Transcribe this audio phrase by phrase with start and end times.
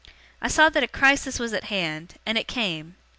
[0.41, 2.95] I saw that a crisis was at hand, and it came.